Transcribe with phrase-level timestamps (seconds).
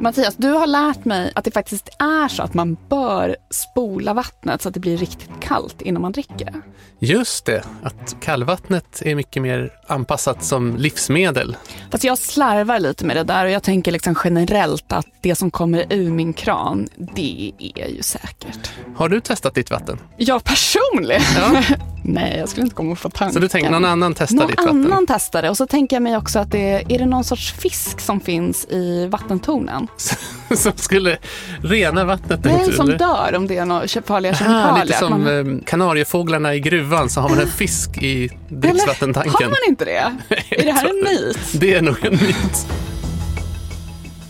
[0.00, 4.62] Mattias, du har lärt mig att det faktiskt är så att man bör spola vattnet
[4.62, 6.52] så att det blir riktigt kallt innan man dricker.
[6.98, 11.56] Just det, att kallvattnet är mycket mer anpassat som livsmedel.
[11.90, 15.50] Fast jag slarvar lite med det där och jag tänker liksom generellt att det som
[15.50, 18.70] kommer ur min kran, det är ju säkert.
[18.96, 19.98] Har du testat ditt vatten?
[20.16, 21.22] Jag personligen?
[21.36, 21.62] Ja.
[22.04, 23.34] Nej, jag skulle inte komma på tanken.
[23.34, 24.80] Så du tänker någon annan testar någon ditt vatten?
[24.80, 25.50] Någon annan testar det.
[25.50, 28.64] Och så tänker jag mig också att det är det någon sorts fisk som finns
[28.64, 29.87] i vattentornen?
[30.56, 31.18] som skulle
[31.62, 32.40] rena vattnet?
[32.44, 32.98] Nej, som eller?
[32.98, 34.84] dör om det är några farliga Ah, kemikalier.
[34.84, 39.32] lite som Man- eh, kanariefåglarna i gruvan så har man en fisk i Eller, dricksvattentanken.
[39.32, 40.12] har man inte det?
[40.50, 41.38] är det här en myt?
[41.52, 42.66] Det är nog en myt.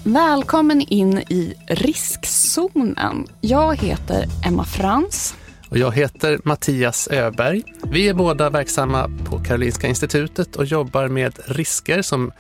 [0.05, 3.27] Välkommen in i riskzonen.
[3.41, 5.35] Jag heter Emma Frans.
[5.71, 7.63] Och jag heter Mattias Öberg.
[7.83, 12.33] Vi är båda verksamma på Karolinska institutet och jobbar med risker som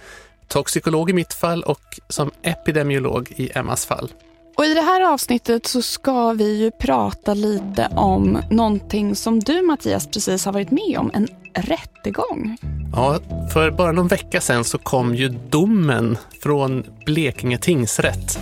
[0.48, 4.12] toxikolog i mitt fall och som epidemiolog i Emmas fall.
[4.56, 9.62] Och I det här avsnittet så ska vi ju prata lite om någonting som du
[9.62, 12.56] Mattias precis har varit med om, en rättegång.
[12.92, 13.18] Ja,
[13.52, 18.38] för bara någon vecka sedan så kom ju domen från Blekinge tingsrätt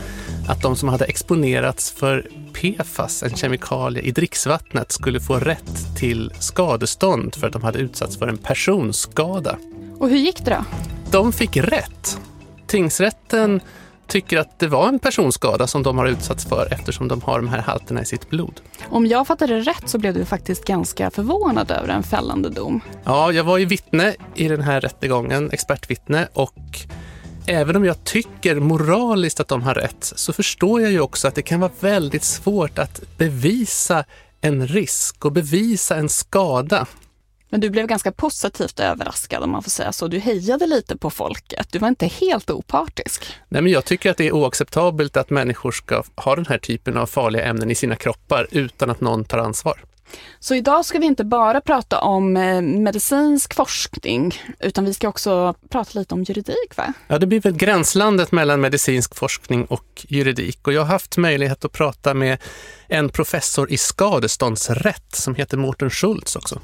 [0.48, 6.32] att de som hade exponerats för PFAS, en kemikalie i dricksvattnet, skulle få rätt till
[6.38, 9.58] skadestånd för att de hade utsatts för en personskada.
[9.98, 10.64] Och hur gick det då?
[11.10, 12.20] De fick rätt.
[12.66, 13.60] Tingsrätten
[14.06, 17.48] tycker att det var en personskada som de har utsatts för eftersom de har de
[17.48, 18.60] här halterna i sitt blod.
[18.90, 22.80] Om jag fattade rätt så blev du faktiskt ganska förvånad över en fällande dom.
[23.04, 26.80] Ja, jag var ju vittne i den här rättegången, expertvittne, och
[27.46, 31.34] även om jag tycker moraliskt att de har rätt så förstår jag ju också att
[31.34, 34.04] det kan vara väldigt svårt att bevisa
[34.40, 36.86] en risk och bevisa en skada.
[37.48, 40.08] Men du blev ganska positivt överraskad om man får säga så.
[40.08, 41.66] Du hejade lite på folket.
[41.72, 43.24] Du var inte helt opartisk.
[43.48, 46.96] Nej, men jag tycker att det är oacceptabelt att människor ska ha den här typen
[46.96, 49.84] av farliga ämnen i sina kroppar utan att någon tar ansvar.
[50.40, 55.54] Så idag ska vi inte bara prata om eh, medicinsk forskning, utan vi ska också
[55.68, 56.92] prata lite om juridik, va?
[57.08, 61.64] Ja, det blir väl gränslandet mellan medicinsk forskning och juridik och jag har haft möjlighet
[61.64, 62.38] att prata med
[62.88, 66.60] en professor i skadeståndsrätt som heter Mårten Schultz också.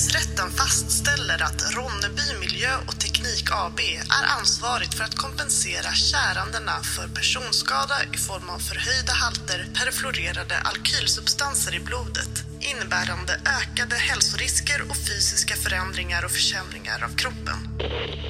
[0.00, 3.80] Tingsrätten fastställer att Ronneby Miljö och Teknik AB
[4.20, 11.74] är ansvarigt för att kompensera kärandena för personskada i form av förhöjda halter perfluorerade alkylsubstanser
[11.74, 17.58] i blodet innebärande ökade hälsorisker och fysiska förändringar och försämringar av kroppen.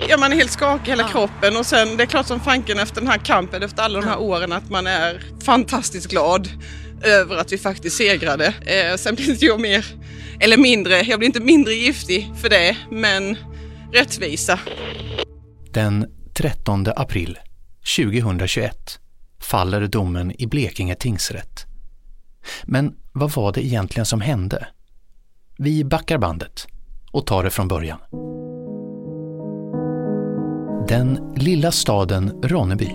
[0.09, 2.79] Ja, man är helt skakig i hela kroppen och sen det är klart som fanken
[2.79, 6.49] efter den här kampen, efter alla de här åren, att man är fantastiskt glad
[7.03, 8.47] över att vi faktiskt segrade.
[8.47, 9.87] Eh, sen blir inte jag mer,
[10.41, 13.37] eller mindre, jag blir inte mindre giftig för det, men
[13.93, 14.59] rättvisa.
[15.71, 17.39] Den 13 april
[17.97, 18.99] 2021
[19.41, 21.67] faller domen i Blekinge tingsrätt.
[22.65, 24.69] Men vad var det egentligen som hände?
[25.59, 26.67] Vi backar bandet
[27.13, 27.99] och tar det från början.
[30.89, 32.91] Den lilla staden Ronneby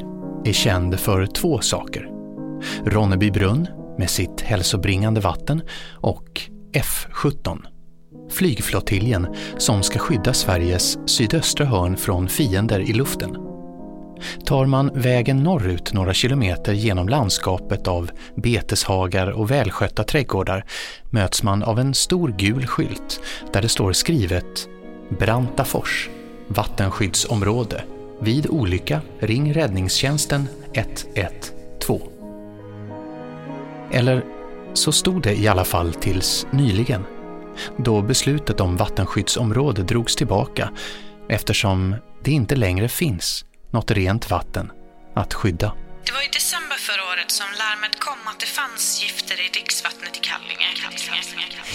[0.46, 2.10] är känd för två saker.
[2.86, 5.62] Ronneby brunn med sitt hälsobringande vatten
[5.94, 6.42] och
[6.74, 7.60] F17,
[8.32, 13.38] flygflottiljen som ska skydda Sveriges sydöstra hörn från fiender i luften.
[14.46, 20.66] Tar man vägen norrut några kilometer genom landskapet av beteshagar och välskötta trädgårdar
[21.10, 23.20] möts man av en stor gul skylt
[23.54, 24.68] där det står skrivet
[25.20, 26.10] Brantafors,
[26.48, 27.84] vattenskyddsområde.
[28.20, 31.55] Vid olycka ring räddningstjänsten 112.
[33.92, 34.24] Eller
[34.74, 37.06] så stod det i alla fall tills nyligen,
[37.78, 40.70] då beslutet om vattenskyddsområde drogs tillbaka
[41.30, 44.72] eftersom det inte längre finns något rent vatten
[45.16, 45.74] att skydda.
[46.06, 50.18] Det var i december förra året som larmet kom att det fanns gifter i dricksvattnet
[50.18, 50.68] i Kallinge.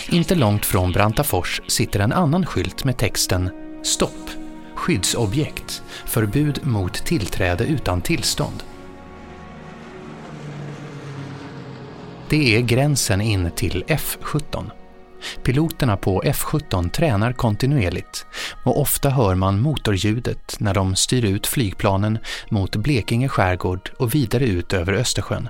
[0.08, 3.50] Inte långt från Brantafors sitter en annan skylt med texten
[3.82, 4.30] Stopp!
[4.74, 5.82] Skyddsobjekt!
[6.06, 8.62] Förbud mot tillträde utan tillstånd.
[12.30, 14.70] Det är gränsen in till F17.
[15.44, 18.26] Piloterna på F17 tränar kontinuerligt
[18.64, 22.18] och ofta hör man motorljudet när de styr ut flygplanen
[22.50, 25.48] mot Blekinge skärgård och vidare ut över Östersjön.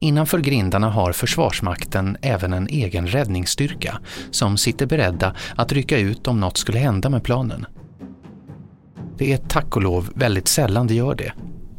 [0.00, 3.98] Innanför grindarna har Försvarsmakten även en egen räddningsstyrka
[4.30, 7.66] som sitter beredda att rycka ut om något skulle hända med planen.
[9.18, 11.32] Det är tack och lov väldigt sällan det gör det.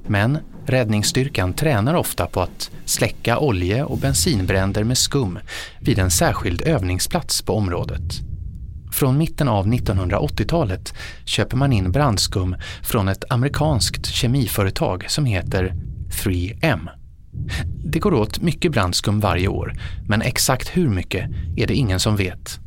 [0.07, 0.38] Men
[0.69, 5.39] räddningsstyrkan tränar ofta på att släcka olje- och bensinbränder med skum
[5.80, 8.13] vid en särskild övningsplats på området.
[8.92, 10.94] Från mitten av 1980-talet
[11.25, 15.74] köper man in brandskum från ett amerikanskt kemiföretag som heter
[16.24, 16.89] 3M.
[17.86, 19.74] Det går åt mycket brandskum varje år,
[20.07, 22.60] men exakt hur mycket är det ingen som vet.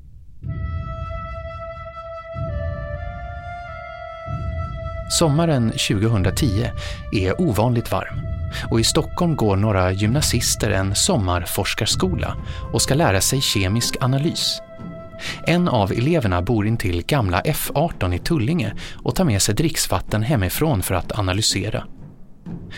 [5.08, 6.70] Sommaren 2010
[7.12, 8.20] är ovanligt varm
[8.70, 12.37] och i Stockholm går några gymnasister en sommarforskarskola
[12.73, 14.61] och ska lära sig kemisk analys.
[15.47, 20.82] En av eleverna bor intill gamla F18 i Tullinge och tar med sig dricksvatten hemifrån
[20.82, 21.85] för att analysera.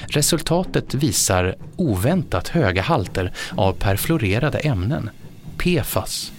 [0.07, 5.11] Resultatet visar oväntat höga halter av perfluorerade ämnen,
[5.57, 6.33] PFAS.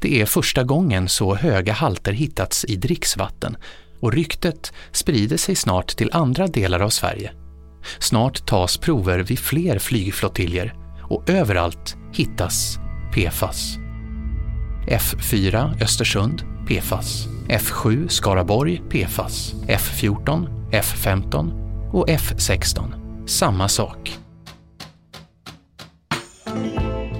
[0.00, 3.56] Det är första gången så höga halter hittats i dricksvatten
[4.00, 7.32] och ryktet sprider sig snart till andra delar av Sverige.
[7.98, 12.78] Snart tas prover vid fler flygflottiljer och överallt hittas
[13.14, 13.76] PFAS.
[14.86, 17.26] F4 Östersund PFAS.
[17.48, 19.54] F7 Skaraborg PFAS.
[19.68, 21.50] F14, F15
[21.92, 23.26] och F16.
[23.26, 24.18] Samma sak.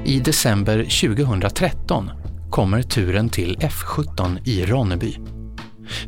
[0.05, 2.11] I december 2013
[2.51, 5.17] kommer turen till F17 i Ronneby.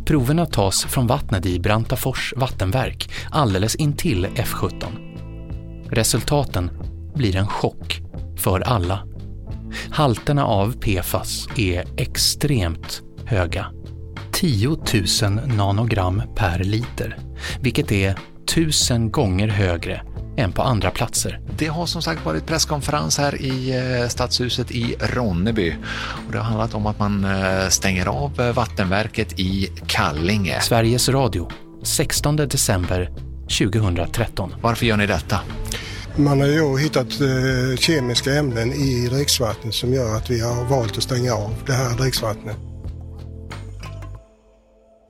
[0.07, 4.85] Proverna tas från vattnet i Brantafors vattenverk alldeles intill F17.
[5.91, 6.71] Resultaten
[7.15, 8.01] blir en chock
[8.37, 9.07] för alla.
[9.91, 13.67] Halterna av PFAS är extremt höga.
[14.33, 14.77] 10 000
[15.57, 17.19] nanogram per liter,
[17.61, 18.19] vilket är
[18.55, 20.03] tusen gånger högre
[20.37, 21.41] än på andra platser.
[21.59, 25.75] Det har som sagt varit presskonferens här i eh, Stadshuset i Ronneby
[26.27, 30.61] och det har handlat om att man eh, stänger av eh, vattenverket i Kallinge.
[30.61, 31.51] Sveriges Radio,
[31.83, 33.11] 16 december
[33.59, 34.55] 2013.
[34.61, 35.41] Varför gör ni detta?
[36.17, 40.97] Man har ju hittat eh, kemiska ämnen i dricksvattnet som gör att vi har valt
[40.97, 42.57] att stänga av det här dricksvattnet.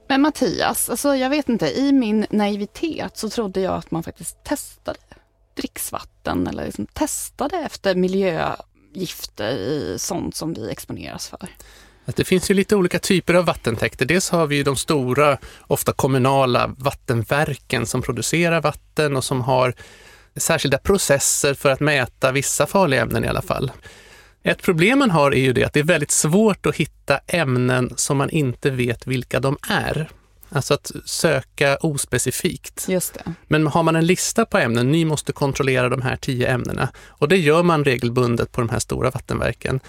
[0.09, 4.45] Men Mattias, alltså jag vet inte, i min naivitet så trodde jag att man faktiskt
[4.45, 4.99] testade
[5.55, 11.49] dricksvatten eller liksom testade efter miljögifter i sånt som vi exponeras för.
[12.05, 14.07] Det finns ju lite olika typer av vattentäkter.
[14.07, 19.75] Dels har vi ju de stora, ofta kommunala vattenverken som producerar vatten och som har
[20.37, 23.73] särskilda processer för att mäta vissa farliga ämnen i alla fall.
[24.43, 27.93] Ett problem man har är ju det att det är väldigt svårt att hitta ämnen
[27.97, 30.11] som man inte vet vilka de är.
[30.55, 32.85] Alltså att söka ospecifikt.
[32.89, 33.35] Just det.
[33.49, 36.89] Men har man en lista på ämnen, ni måste kontrollera de här tio ämnena.
[37.09, 39.81] Och det gör man regelbundet på de här stora vattenverken.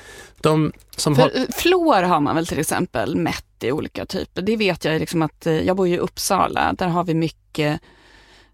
[0.42, 1.30] De som För har...
[1.36, 4.42] eh, Fluor har man väl till exempel mätt i olika typer.
[4.42, 7.82] Det vet jag liksom att, eh, jag bor ju i Uppsala, där har vi mycket,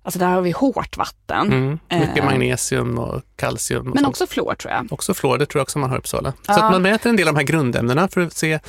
[0.03, 1.47] alltså där har vi hårt vatten.
[1.53, 3.79] Mm, mycket Eh, magnesium och kalcium.
[3.79, 4.07] Och Men sånt.
[4.07, 4.87] också fluor tror jag.
[4.93, 6.33] Också fluor, det tror jag också man har i Uppsala.
[6.47, 6.53] Ja.
[6.53, 8.59] Så att man mäter en del av de här grundämnena för att se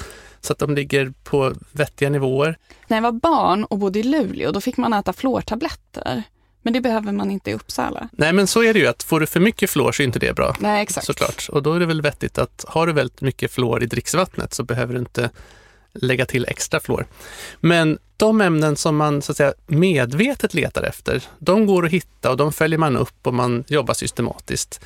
[0.40, 2.58] så att de ligger på vettiga nivåer.
[2.86, 6.22] När jag var barn och bodde i Luleå, då fick man äta fluortabletter.
[6.62, 8.08] Men det behöver man inte i Uppsala.
[8.12, 10.18] Nej men så är det ju att får du för mycket fluor så är inte
[10.18, 10.56] det bra.
[10.60, 11.06] Nej, exakt.
[11.06, 11.48] Såklart.
[11.48, 14.62] Och då är det väl vettigt att har du väldigt mycket fluor i dricksvattnet så
[14.62, 15.30] behöver du inte
[15.92, 17.06] lägga till extra fluor.
[17.60, 22.30] Men de ämnen som man så att säga, medvetet letar efter, de går att hitta
[22.30, 24.80] och de följer man upp och man jobbar systematiskt.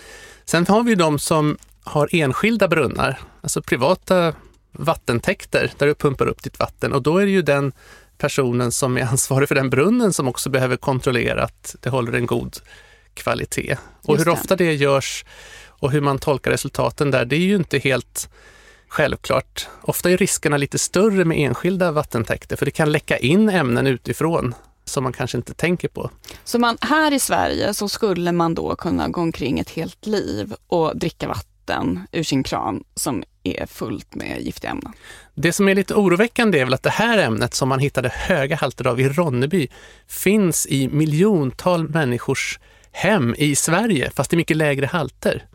[0.45, 4.35] Sen har vi de som har enskilda brunnar, alltså privata
[4.75, 7.73] vattentäkter där du pumpar upp ditt vatten och då är det ju den
[8.19, 12.27] personen som är ansvarig för den brunnen som också behöver kontrollera att det håller en
[12.27, 12.57] god
[13.15, 13.77] kvalitet.
[14.03, 15.25] Och hur ofta det görs
[15.67, 18.29] och hur man tolkar resultaten där, det är ju inte helt
[18.89, 19.69] självklart.
[19.83, 24.55] Ofta är riskerna lite större med enskilda vattentäkter för det kan läcka in ämnen utifrån
[24.85, 26.11] som man kanske inte tänker på.
[26.45, 30.55] Så man, här i Sverige så skulle man då kunna gå omkring ett helt liv
[30.67, 34.93] och dricka vatten ur sin kran som är fullt med giftiga ämnen.
[35.35, 38.57] Det som är lite oroväckande är väl att det här ämnet som man hittade höga
[38.57, 39.69] halter av i Ronneby
[40.09, 42.59] finns i miljontal människors
[42.93, 45.47] hem i Sverige, fast i mycket lägre halter.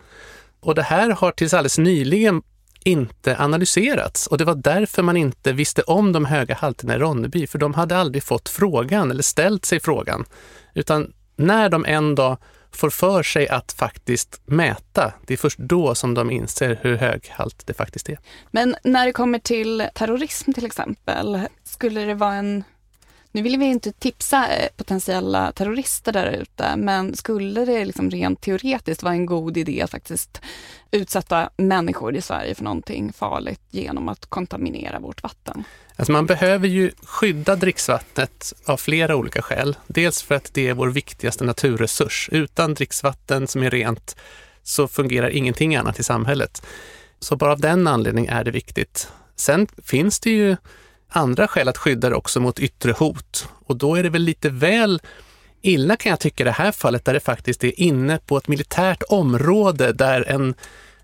[0.60, 2.42] Och det här har tills alldeles nyligen
[2.84, 7.48] inte analyserats och det var därför man inte visste om de höga halterna i Ronneby,
[7.48, 10.26] för de hade aldrig fått frågan eller ställt sig frågan.
[10.74, 12.38] Utan när de en dag
[12.72, 17.30] får för sig att faktiskt mäta, det är först då som de inser hur hög
[17.30, 18.20] halt det faktiskt är.
[18.52, 22.64] Men när det kommer till terrorism till exempel, skulle det vara en...
[23.32, 28.42] Nu vill vi inte tipsa eh, potentiella terrorister där ute, men skulle det liksom rent
[28.42, 30.42] teoretiskt vara en god idé att faktiskt
[30.92, 35.64] utsätta människor i Sverige för någonting farligt genom att kontaminera vårt vatten?
[35.96, 39.78] Alltså man behöver ju skydda dricksvattnet av flera olika skäl.
[39.88, 42.30] Dels för att det är vår viktigaste naturresurs.
[42.32, 44.16] Utan dricksvatten som är rent
[44.64, 46.66] så fungerar ingenting annat i samhället.
[47.20, 49.12] Så bara av den anledningen är det viktigt.
[49.36, 50.58] Sen finns det ju
[51.10, 54.50] andra skäl att skydda det också mot yttre hot och då är det väl lite
[54.50, 55.02] väl
[55.62, 58.48] illa kan jag tycka i det här fallet där det faktiskt är inne på ett
[58.48, 60.54] militärt område där en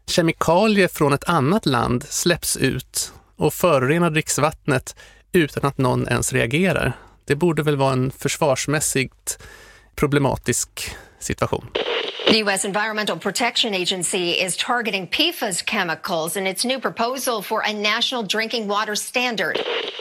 [0.07, 4.95] kemikalie från ett annat land släpps ut och förorenar dricksvattnet
[5.31, 6.93] utan att någon ens reagerar.
[7.25, 9.39] Det borde väl vara en försvarsmässigt
[9.95, 11.65] problematisk situation.
[12.27, 12.65] The U.S.
[12.65, 18.67] Environmental Protection Agency is targeting PFAS chemicals in its new proposal for a national drinking
[18.67, 19.57] water standard.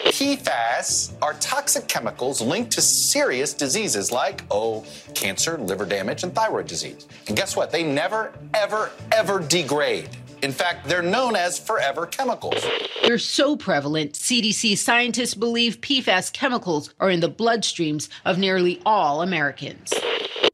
[0.07, 6.67] PFAS are toxic chemicals linked to serious diseases like, oh, cancer, liver damage, and thyroid
[6.67, 7.07] disease.
[7.29, 7.71] And guess what?
[7.71, 10.09] They never, ever, ever degrade.
[10.43, 12.65] In fact, they're known as forever chemicals.
[13.03, 19.21] They're so prevalent, CDC scientists believe PFAS chemicals are in the bloodstreams of nearly all
[19.21, 19.93] Americans.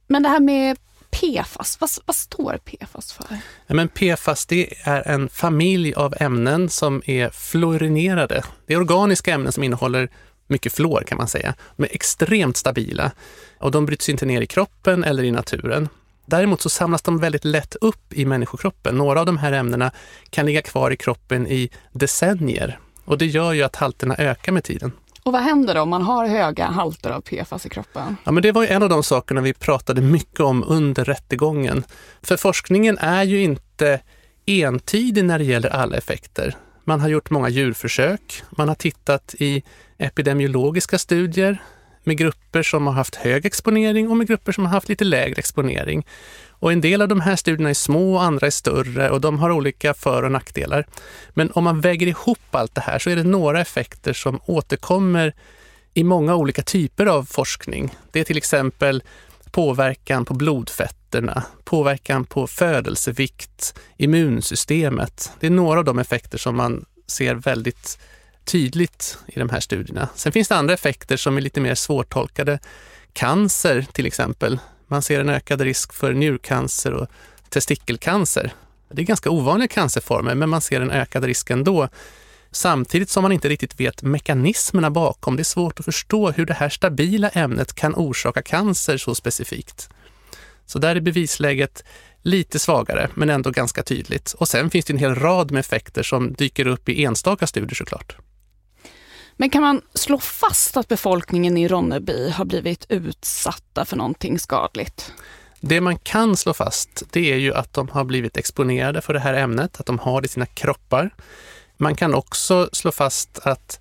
[0.08, 0.76] Men det här med
[1.10, 3.26] PFAS, vad, vad står PFAS för?
[3.66, 8.42] Ja, men PFAS det är en familj av ämnen som är fluorinerade.
[8.66, 10.10] Det är organiska ämnen som innehåller
[10.46, 11.54] mycket fluor kan man säga.
[11.76, 13.10] De är extremt stabila
[13.58, 15.88] och de bryts inte ner i kroppen eller i naturen.
[16.26, 18.94] Däremot så samlas de väldigt lätt upp i människokroppen.
[18.94, 19.90] Några av de här ämnena
[20.30, 24.64] kan ligga kvar i kroppen i decennier och det gör ju att halterna ökar med
[24.64, 24.92] tiden.
[25.22, 28.16] Och vad händer då om man har höga halter av PFAS i kroppen?
[28.24, 31.84] Ja, men det var ju en av de sakerna vi pratade mycket om under rättegången.
[32.22, 34.00] För forskningen är ju inte
[34.46, 36.56] entydig när det gäller alla effekter.
[36.84, 38.42] Man har gjort många djurförsök.
[38.50, 39.62] Man har tittat i
[39.98, 41.62] epidemiologiska studier
[42.04, 45.38] med grupper som har haft hög exponering och med grupper som har haft lite lägre
[45.38, 46.06] exponering.
[46.48, 49.38] Och en del av de här studierna är små och andra är större och de
[49.38, 50.86] har olika för och nackdelar.
[51.30, 55.34] Men om man väger ihop allt det här så är det några effekter som återkommer
[55.94, 57.94] i många olika typer av forskning.
[58.12, 59.02] Det är till exempel
[59.50, 65.32] påverkan på blodfetterna, påverkan på födelsevikt, immunsystemet.
[65.40, 67.98] Det är några av de effekter som man ser väldigt
[68.44, 70.08] tydligt i de här studierna.
[70.14, 72.58] Sen finns det andra effekter som är lite mer svårtolkade.
[73.12, 74.58] Cancer till exempel.
[74.86, 77.08] Man ser en ökad risk för njurcancer och
[77.48, 78.52] testikelcancer.
[78.92, 81.88] Det är ganska ovanliga cancerformer, men man ser en ökad risk ändå.
[82.50, 85.36] Samtidigt som man inte riktigt vet mekanismerna bakom.
[85.36, 89.88] Det är svårt att förstå hur det här stabila ämnet kan orsaka cancer så specifikt.
[90.66, 91.84] Så där är bevisläget
[92.22, 94.32] lite svagare, men ändå ganska tydligt.
[94.32, 97.74] Och sen finns det en hel rad med effekter som dyker upp i enstaka studier
[97.74, 98.16] såklart.
[99.40, 105.12] Men kan man slå fast att befolkningen i Ronneby har blivit utsatta för någonting skadligt?
[105.60, 109.20] Det man kan slå fast, det är ju att de har blivit exponerade för det
[109.20, 111.10] här ämnet, att de har det i sina kroppar.
[111.76, 113.80] Man kan också slå fast att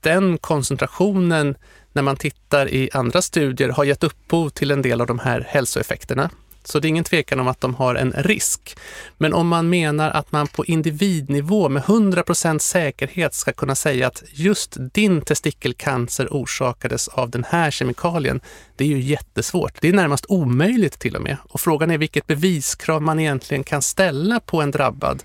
[0.00, 1.54] den koncentrationen
[1.92, 5.46] när man tittar i andra studier har gett upphov till en del av de här
[5.48, 6.30] hälsoeffekterna.
[6.64, 8.76] Så det är ingen tvekan om att de har en risk.
[9.18, 14.22] Men om man menar att man på individnivå med 100% säkerhet ska kunna säga att
[14.32, 18.40] just din testikelcancer orsakades av den här kemikalien,
[18.76, 19.80] det är ju jättesvårt.
[19.80, 21.36] Det är närmast omöjligt till och med.
[21.48, 25.22] Och frågan är vilket beviskrav man egentligen kan ställa på en drabbad.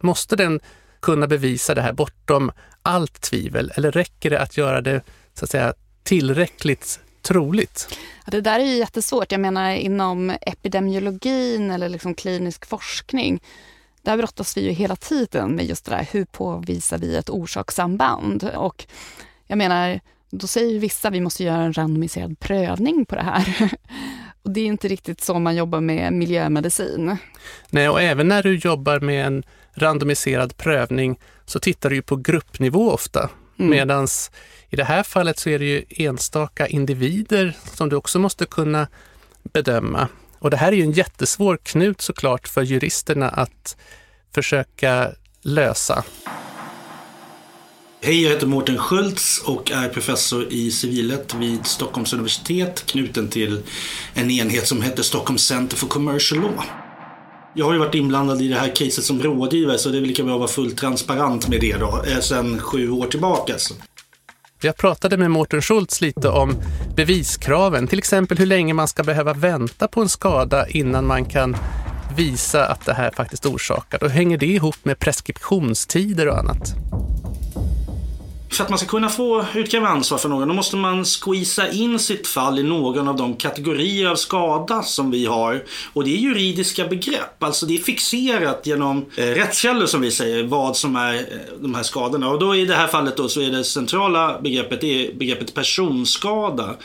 [0.00, 0.60] Måste den
[1.02, 5.02] kunna bevisa det här bortom allt tvivel eller räcker det att göra det
[5.34, 7.98] så att säga, tillräckligt troligt?
[8.24, 9.32] Ja, det där är ju jättesvårt.
[9.32, 13.40] Jag menar inom epidemiologin eller liksom klinisk forskning,
[14.02, 18.50] där brottas vi ju hela tiden med just det där, hur påvisar vi ett orsakssamband?
[18.56, 18.86] Och
[19.46, 20.00] jag menar,
[20.30, 23.70] då säger vissa vi måste göra en randomiserad prövning på det här.
[24.42, 27.16] Och det är inte riktigt så man jobbar med miljömedicin.
[27.70, 29.42] Nej, och även när du jobbar med en
[29.74, 33.30] randomiserad prövning så tittar du ju på gruppnivå ofta.
[33.58, 33.70] Mm.
[33.70, 34.08] Medan
[34.70, 38.88] i det här fallet så är det ju enstaka individer som du också måste kunna
[39.42, 40.08] bedöma.
[40.38, 43.76] Och det här är ju en jättesvår knut såklart för juristerna att
[44.34, 45.10] försöka
[45.42, 46.04] lösa.
[48.02, 53.62] Hej, jag heter Mårten Schultz och är professor i civilrätt vid Stockholms universitet knuten till
[54.14, 56.64] en enhet som heter Stockholm Center for Commercial Law.
[57.54, 60.08] Jag har ju varit inblandad i det här caset som rådgivare så det är väl
[60.08, 63.54] lika bra att vara fullt transparent med det då, eh, sedan sju år tillbaka.
[64.62, 66.54] Jag pratade med Mårten Schultz lite om
[66.96, 71.56] beviskraven, till exempel hur länge man ska behöva vänta på en skada innan man kan
[72.16, 74.04] visa att det här faktiskt orsakar.
[74.04, 76.74] Och hänger det ihop med preskriptionstider och annat?
[78.50, 81.98] För att man ska kunna få utkräva ansvar för någon, då måste man squeeza in
[81.98, 85.64] sitt fall i någon av de kategorier av skada som vi har.
[85.92, 90.42] Och det är juridiska begrepp, alltså det är fixerat genom eh, rättskällor som vi säger,
[90.42, 91.20] vad som är eh,
[91.60, 92.28] de här skadorna.
[92.28, 95.54] Och då i det här fallet då så är det centrala begreppet, det är begreppet
[95.54, 96.76] personskada.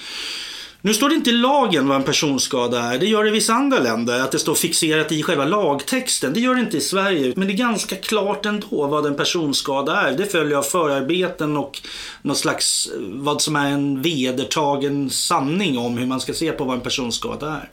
[0.85, 2.97] Nu står det inte i lagen vad en personskada är.
[2.97, 6.33] Det gör det i vissa andra länder, att det står fixerat i själva lagtexten.
[6.33, 7.33] Det gör det inte i Sverige.
[7.35, 10.17] Men det är ganska klart ändå vad en personskada är.
[10.17, 11.81] Det följer av förarbeten och
[12.21, 16.63] någon slags, eh, vad som är en vedertagen sanning om hur man ska se på
[16.63, 17.69] vad en personskada är.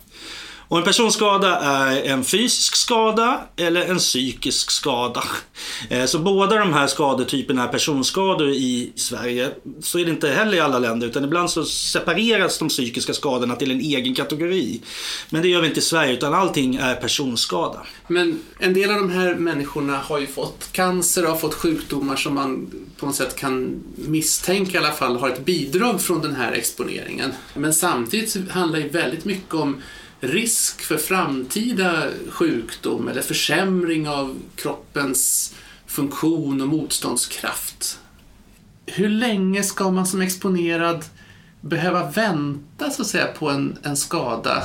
[0.72, 5.24] Och en personskada är en fysisk skada eller en psykisk skada.
[5.90, 9.50] Eh, så båda de här skadetyperna är personskador i Sverige.
[9.80, 13.56] Så är det inte heller i alla länder utan ibland så separeras de psykiska skadorna
[13.56, 14.80] till en egen kategori.
[15.30, 17.80] Men det gör vi inte i Sverige utan allting är personskada.
[18.08, 22.16] Men en del av de här människorna har ju fått cancer och har fått sjukdomar
[22.16, 26.34] som man på något sätt kan misstänka i alla fall har ett bidrag från den
[26.34, 27.32] här exponeringen.
[27.54, 29.76] Men samtidigt handlar det väldigt mycket om
[30.22, 35.54] risk för framtida sjukdom eller försämring av kroppens
[35.86, 37.98] funktion och motståndskraft.
[38.86, 41.04] Hur länge ska man som exponerad
[41.60, 44.62] behöva vänta så att säga, på en, en skada?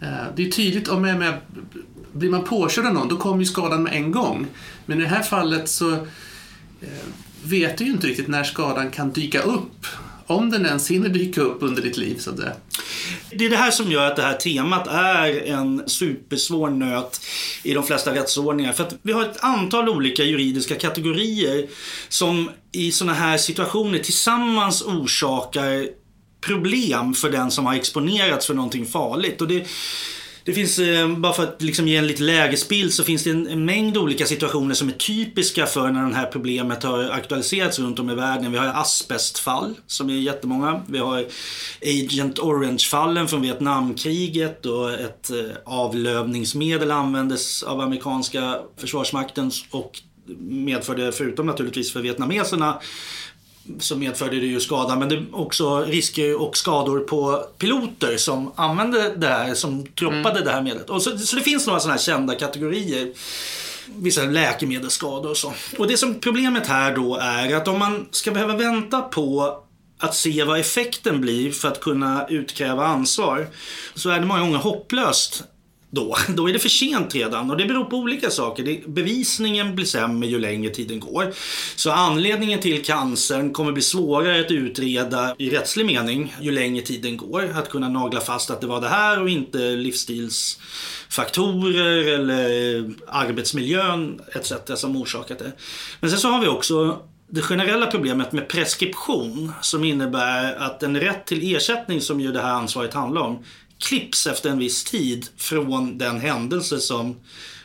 [0.00, 1.40] Eh, det är tydligt, om jag med,
[2.12, 4.46] blir man påkörd av någon, då kommer ju skadan med en gång.
[4.86, 7.06] Men i det här fallet så eh,
[7.44, 9.86] vet du ju inte riktigt när skadan kan dyka upp
[10.26, 12.16] om den ens hinner dyka upp under ditt liv.
[12.18, 12.56] Så det
[13.38, 17.20] det är det här som gör att det här temat är en supersvår nöt
[17.62, 18.72] i de flesta rättsordningar.
[18.72, 21.66] För att vi har ett antal olika juridiska kategorier
[22.08, 25.88] som i sådana här situationer tillsammans orsakar
[26.40, 29.40] problem för den som har exponerats för någonting farligt.
[29.40, 29.66] Och det,
[30.44, 33.64] det finns, eh, bara för att liksom ge en lite lägesbild, så finns det en,
[33.64, 38.10] mängd olika situationer som är typiska för när det här problemet har aktualiserats runt om
[38.10, 38.52] i världen.
[38.52, 40.82] Vi har asbestfall, som är jättemånga.
[40.88, 41.24] Vi har
[41.82, 50.00] Agent Orange-fallen från Vietnamkriget och ett eh, avlövningsmedel användes av amerikanska försvarsmakten och
[50.38, 52.80] medförde, förutom naturligtvis för vietnameserna,
[53.78, 59.14] så medförde det ju skada men det också risker och skador på piloter som använde
[59.16, 60.44] det här, som droppade mm.
[60.44, 60.90] det här medlet.
[60.90, 63.12] Och så, så det finns några sådana här kända kategorier.
[63.86, 65.52] Vissa läkemedelsskador och så.
[65.78, 69.58] Och det som problemet här då är att om man ska behöva vänta på
[69.98, 73.46] att se vad effekten blir för att kunna utkräva ansvar
[73.94, 75.44] så är det många gånger hopplöst
[75.94, 77.50] då, då är det för sent redan.
[77.50, 78.80] Och det beror på olika saker.
[78.86, 81.32] bevisningen blir sämre ju längre tiden går.
[81.76, 87.16] Så anledningen till cancern kommer bli svårare att utreda i rättslig mening ju längre tiden
[87.16, 87.50] går.
[87.54, 94.52] Att kunna nagla fast att det var det här och inte livsstilsfaktorer eller arbetsmiljön etc.
[94.80, 95.52] som orsakat det.
[96.00, 101.00] Men sen så har vi också det generella problemet med preskription som innebär att en
[101.00, 103.44] rätt till ersättning som ju det här ansvaret handlar om
[103.84, 107.16] klipps efter en viss tid från den händelse som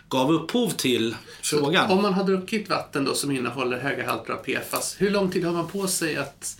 [0.09, 1.87] gav upphov till frågan.
[1.87, 5.31] Så om man har druckit vatten då som innehåller höga halter av PFAS, hur lång
[5.31, 6.59] tid har man på sig att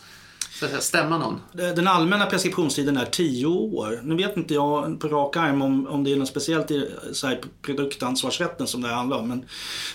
[0.59, 1.41] så stämma någon?
[1.53, 4.01] Den allmänna preskriptionstiden är 10 år.
[4.03, 7.27] Nu vet inte jag på rak arm om, om det är något speciellt i så
[7.27, 9.27] här, produktansvarsrätten som det handlar om.
[9.27, 9.45] Men,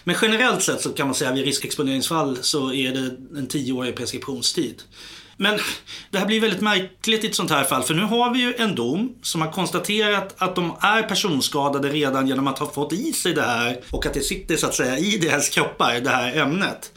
[0.05, 3.97] men generellt sett så kan man säga att vid riskexponeringsfall så är det en 10-årig
[3.97, 4.83] preskriptionstid.
[5.37, 5.59] Men
[6.11, 8.55] det här blir väldigt märkligt i ett sånt här fall för nu har vi ju
[8.55, 13.13] en dom som har konstaterat att de är personskadade redan genom att ha fått i
[13.13, 16.37] sig det här och att det sitter så att säga i deras kroppar, det här
[16.37, 16.93] ämnet.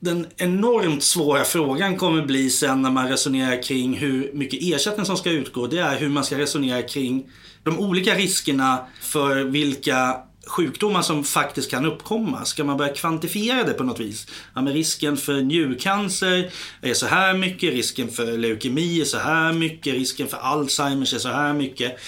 [0.00, 5.16] Den enormt svåra frågan kommer bli sen när man resonerar kring hur mycket ersättning som
[5.16, 5.66] ska utgå.
[5.66, 7.30] Det är hur man ska resonera kring
[7.62, 10.16] de olika riskerna för vilka
[10.46, 12.44] sjukdomar som faktiskt kan uppkomma.
[12.44, 14.26] Ska man börja kvantifiera det på något vis?
[14.54, 16.50] Ja, men risken för njurcancer
[16.82, 21.18] är så här mycket, risken för leukemi är så här mycket, risken för Alzheimers är
[21.18, 21.98] så här mycket.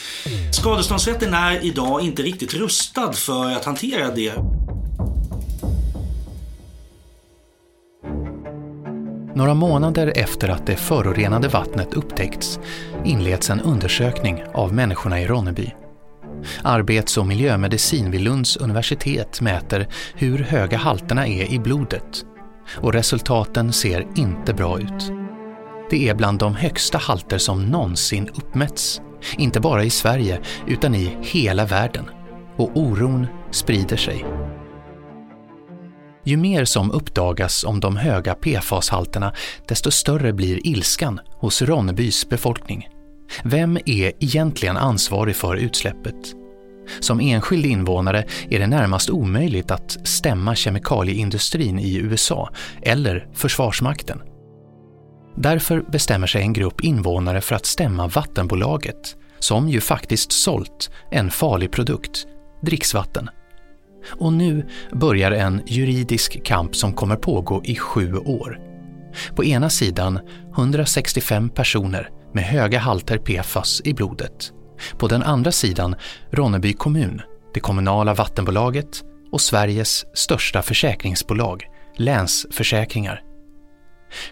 [0.53, 4.35] Skadeståndsrätten är idag inte riktigt rustad för att hantera det.
[9.35, 12.59] Några månader efter att det förorenade vattnet upptäckts
[13.05, 15.75] inleds en undersökning av människorna i Ronneby.
[16.63, 22.25] Arbets- och miljömedicin vid Lunds universitet mäter hur höga halterna är i blodet
[22.77, 25.13] och resultaten ser inte bra ut.
[25.91, 29.01] Det är bland de högsta halter som någonsin uppmätts,
[29.39, 32.05] inte bara i Sverige utan i hela världen.
[32.57, 34.25] Och oron sprider sig.
[36.25, 39.33] Ju mer som uppdagas om de höga PFAS-halterna,
[39.69, 42.89] desto större blir ilskan hos Ronnebys befolkning.
[43.43, 46.35] Vem är egentligen ansvarig för utsläppet?
[47.01, 52.51] Som enskild invånare är det närmast omöjligt att stämma kemikalieindustrin i USA
[52.83, 54.21] eller Försvarsmakten.
[55.37, 61.31] Därför bestämmer sig en grupp invånare för att stämma vattenbolaget, som ju faktiskt sålt en
[61.31, 62.27] farlig produkt,
[62.63, 63.31] dricksvatten.
[64.11, 68.61] Och nu börjar en juridisk kamp som kommer pågå i sju år.
[69.37, 70.19] På ena sidan
[70.57, 74.53] 165 personer med höga halter PFAS i blodet.
[74.99, 75.95] På den andra sidan
[76.31, 77.23] Ronneby kommun,
[77.55, 81.65] det kommunala vattenbolaget och Sveriges största försäkringsbolag,
[81.97, 83.23] Länsförsäkringar.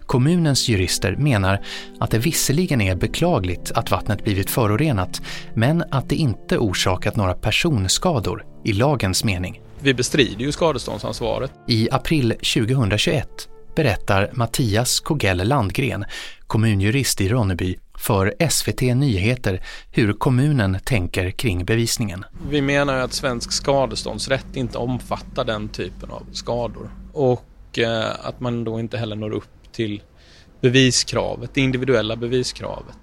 [0.06, 1.64] Kommunens jurister menar
[2.00, 5.22] att det visserligen är beklagligt att vattnet blivit förorenat,
[5.54, 9.60] men att det inte orsakat några personskador i lagens mening.
[9.80, 11.52] Vi bestrider ju skadeståndsansvaret.
[11.68, 13.28] I april 2021
[13.76, 16.04] berättar Mattias Kogell Landgren,
[16.46, 22.24] kommunjurist i Ronneby, för SVT Nyheter hur kommunen tänker kring bevisningen.
[22.50, 28.64] Vi menar att svensk skadeståndsrätt inte omfattar den typen av skador och eh, att man
[28.64, 30.02] då inte heller når upp till
[30.60, 32.96] beviskravet, det individuella beviskravet.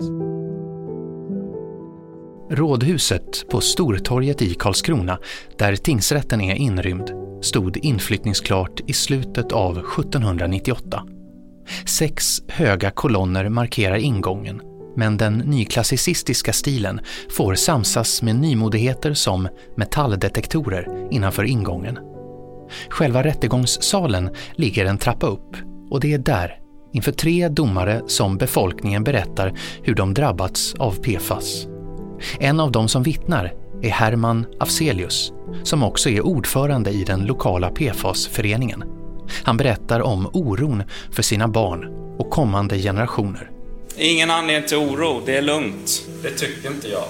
[2.51, 5.19] Rådhuset på Stortorget i Karlskrona,
[5.57, 11.03] där tingsrätten är inrymd, stod inflyttningsklart i slutet av 1798.
[11.85, 14.61] Sex höga kolonner markerar ingången,
[14.95, 16.99] men den nyklassicistiska stilen
[17.29, 19.47] får samsas med nymodigheter som
[19.77, 21.99] metalldetektorer innanför ingången.
[22.89, 25.55] Själva rättegångssalen ligger en trappa upp
[25.89, 26.59] och det är där,
[26.93, 31.67] inför tre domare, som befolkningen berättar hur de drabbats av PFAS.
[32.39, 37.69] En av dem som vittnar är Herman Afzelius, som också är ordförande i den lokala
[37.69, 38.83] PFAS-föreningen.
[39.43, 41.85] Han berättar om oron för sina barn
[42.17, 43.51] och kommande generationer.
[44.01, 46.07] Ingen anledning till oro, det är lugnt.
[46.23, 47.03] Det tycker inte jag.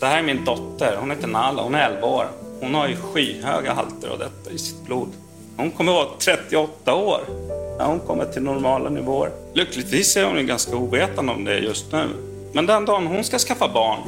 [0.00, 2.26] Det här är min dotter, hon heter Nala, hon är 11 år.
[2.60, 5.08] Hon har ju skyhöga halter av detta i sitt blod.
[5.56, 7.20] Hon kommer vara 38 år
[7.78, 9.30] när hon kommer till normala nivåer.
[9.54, 12.08] Lyckligtvis är hon ju ganska ovetande om det just nu.
[12.52, 13.98] Men den dagen hon ska skaffa barn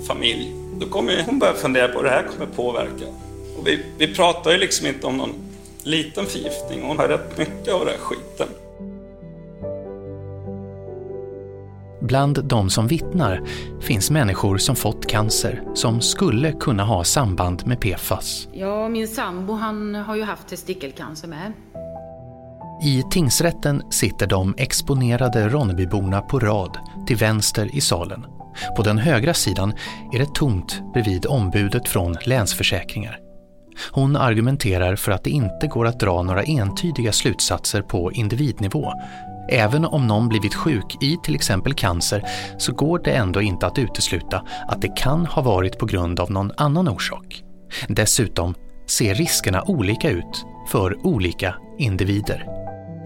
[0.00, 3.06] och familj, då kommer hon börja fundera på hur det här kommer påverka.
[3.58, 5.34] Och vi, vi pratar ju liksom inte om någon
[5.82, 8.48] liten förgiftning, hon har rätt mycket av den här skiten.
[12.10, 13.42] Bland de som vittnar
[13.80, 18.48] finns människor som fått cancer som skulle kunna ha samband med PFAS.
[18.52, 21.52] Ja, min sambo han har ju haft testikelcancer med.
[22.82, 28.26] I tingsrätten sitter de exponerade Ronnebyborna på rad till vänster i salen.
[28.76, 29.72] På den högra sidan
[30.12, 33.18] är det tomt bredvid ombudet från Länsförsäkringar.
[33.92, 38.92] Hon argumenterar för att det inte går att dra några entydiga slutsatser på individnivå.
[39.52, 42.24] Även om någon blivit sjuk i till exempel cancer
[42.58, 46.30] så går det ändå inte att utesluta att det kan ha varit på grund av
[46.30, 47.42] någon annan orsak.
[47.88, 48.54] Dessutom
[48.86, 52.46] ser riskerna olika ut för olika individer.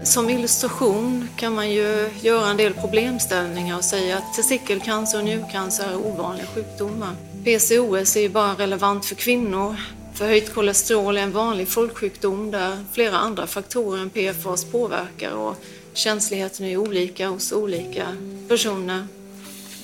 [0.03, 5.89] Som illustration kan man ju göra en del problemställningar och säga att testikelcancer och njurcancer
[5.89, 7.15] är ovanliga sjukdomar.
[7.43, 9.75] PCOS är ju bara relevant för kvinnor.
[10.13, 15.55] Förhöjt kolesterol är en vanlig folksjukdom där flera andra faktorer än PFAS påverkar och
[15.97, 18.07] känsligheten är olika hos olika
[18.47, 19.07] personer.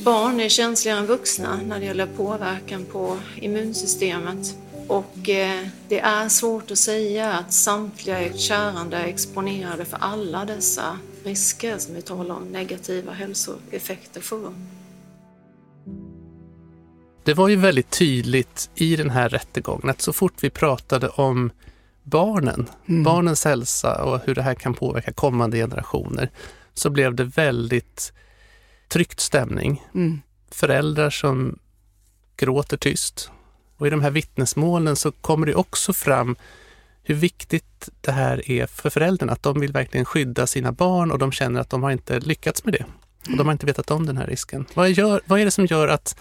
[0.04, 4.56] Barn är känsligare än vuxna när det gäller påverkan på immunsystemet.
[4.88, 11.00] Och eh, det är svårt att säga att samtliga kärande är exponerade för alla dessa
[11.24, 14.54] risker som vi talar om, negativa hälsoeffekter för.
[17.24, 21.52] Det var ju väldigt tydligt i den här rättegången att så fort vi pratade om
[22.04, 23.04] barnen, mm.
[23.04, 26.30] barnens hälsa och hur det här kan påverka kommande generationer,
[26.74, 28.14] så blev det väldigt
[28.90, 29.84] tryckt stämning.
[29.94, 30.22] Mm.
[30.52, 31.60] Föräldrar som
[32.38, 33.32] gråter tyst.
[33.78, 36.36] Och i de här vittnesmålen så kommer det också fram
[37.04, 41.20] hur viktigt det här är för föräldrarna, att de vill verkligen skydda sina barn och
[41.20, 42.86] de känner att de har inte lyckats med det.
[43.32, 44.66] Och de har inte vetat om den här risken.
[44.74, 46.16] Vad, gör, vad är det som gör att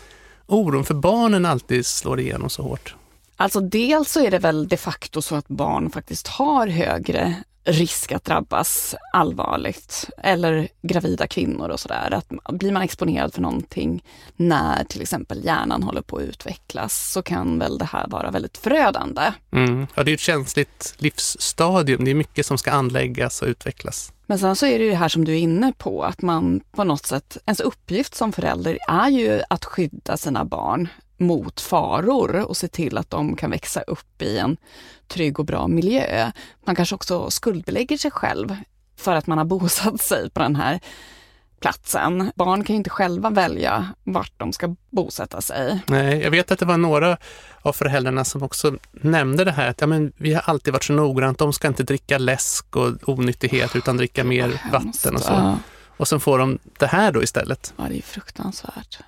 [0.46, 2.94] oron för barnen alltid slår igenom så hårt?
[3.40, 8.12] Alltså dels så är det väl de facto så att barn faktiskt har högre risk
[8.12, 10.10] att drabbas allvarligt.
[10.18, 12.12] Eller gravida kvinnor och sådär.
[12.12, 14.04] Att blir man exponerad för någonting
[14.36, 18.56] när till exempel hjärnan håller på att utvecklas så kan väl det här vara väldigt
[18.58, 19.32] förödande.
[19.52, 19.86] Mm.
[19.94, 22.04] Ja, det är ett känsligt livsstadium.
[22.04, 24.12] Det är mycket som ska anläggas och utvecklas.
[24.26, 26.60] Men sen så är det ju det här som du är inne på, att man
[26.72, 30.88] på något sätt, ens uppgift som förälder är ju att skydda sina barn
[31.20, 34.56] mot faror och se till att de kan växa upp i en
[35.08, 36.30] trygg och bra miljö.
[36.66, 38.56] Man kanske också skuldbelägger sig själv
[38.96, 40.80] för att man har bosatt sig på den här
[41.60, 42.32] platsen.
[42.34, 45.80] Barn kan ju inte själva välja vart de ska bosätta sig.
[45.86, 47.16] Nej, jag vet att det var några
[47.62, 50.92] av föräldrarna som också nämnde det här att ja, men vi har alltid varit så
[50.92, 55.58] noggrant, de ska inte dricka läsk och onyttighet utan dricka mer vatten och så.
[55.96, 57.74] Och sen får de det här då istället.
[57.76, 58.98] Ja, det är fruktansvärt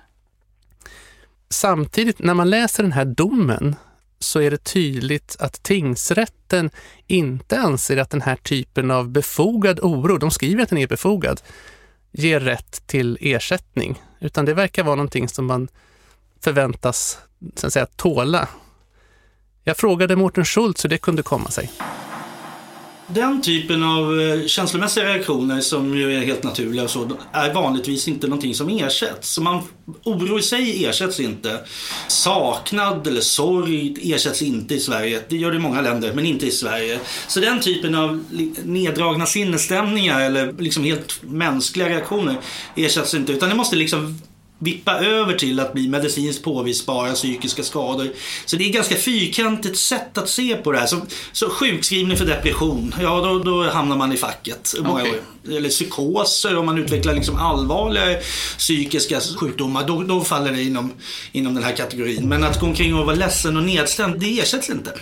[1.53, 3.75] samtidigt, när man läser den här domen
[4.19, 6.69] så är det tydligt att tingsrätten
[7.07, 11.41] inte anser att den här typen av befogad oro, de skriver att den är befogad,
[12.11, 15.67] ger rätt till ersättning, utan det verkar vara någonting som man
[16.41, 17.19] förväntas
[17.55, 18.49] så att säga, tåla.
[19.63, 21.71] Jag frågade Mårten Schultz hur det kunde komma sig.
[23.07, 28.27] Den typen av eh, känslomässiga reaktioner som ju är helt naturliga så, är vanligtvis inte
[28.27, 29.29] någonting som ersätts.
[29.29, 29.61] Så man,
[30.03, 31.59] oro i sig ersätts inte.
[32.07, 35.21] Saknad eller sorg ersätts inte i Sverige.
[35.29, 36.99] Det gör det i många länder, men inte i Sverige.
[37.27, 38.23] Så den typen av
[38.63, 42.37] neddragna sinnesstämningar eller liksom helt mänskliga reaktioner
[42.75, 43.33] ersätts inte.
[43.33, 44.19] Utan det måste liksom
[44.63, 48.09] vippa över till att bli medicinskt påvisbara psykiska skador.
[48.45, 50.87] Så det är ett ganska fyrkantigt sätt att se på det här.
[50.87, 54.73] Så, så sjukskrivning för depression, ja då, då hamnar man i facket.
[54.79, 55.11] Många Okej.
[55.11, 55.55] år.
[55.57, 58.19] Eller psykoser, om man utvecklar liksom allvarliga
[58.57, 60.91] psykiska sjukdomar, då, då faller det inom,
[61.31, 62.29] inom den här kategorin.
[62.29, 64.93] Men att gå omkring och vara ledsen och nedstämd, det ersätts inte.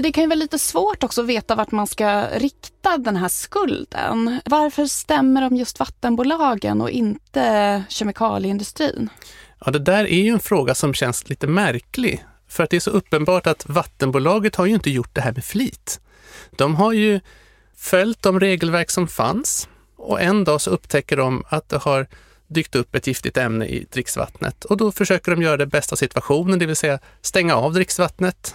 [0.00, 3.16] Men det kan ju vara lite svårt också att veta vart man ska rikta den
[3.16, 4.40] här skulden.
[4.44, 9.08] Varför stämmer de just vattenbolagen och inte kemikalieindustrin?
[9.64, 12.24] Ja, det där är ju en fråga som känns lite märklig.
[12.48, 15.44] För att det är så uppenbart att vattenbolaget har ju inte gjort det här med
[15.44, 16.00] flit.
[16.50, 17.20] De har ju
[17.76, 22.06] följt de regelverk som fanns och en dag så upptäcker de att det har
[22.46, 25.96] dykt upp ett giftigt ämne i dricksvattnet och då försöker de göra det bästa av
[25.96, 28.54] situationen, det vill säga stänga av dricksvattnet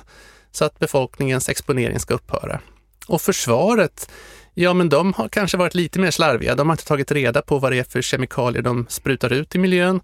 [0.56, 2.60] så att befolkningens exponering ska upphöra.
[3.08, 4.10] Och försvaret,
[4.54, 6.56] ja men de har kanske varit lite mer slarviga.
[6.56, 9.58] De har inte tagit reda på vad det är för kemikalier de sprutar ut i
[9.58, 10.02] miljön.